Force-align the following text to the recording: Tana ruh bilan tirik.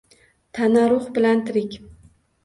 Tana 0.57 0.83
ruh 0.93 1.05
bilan 1.17 1.43
tirik. 1.49 1.73